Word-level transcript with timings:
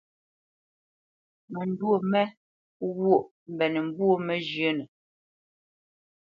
Məndwô 1.51 1.93
mé 2.11 2.21
ghwôʼ 2.93 3.21
mbénə̄ 3.51 3.81
mbwô 3.87 4.07
məzhə́nə. 4.27 4.83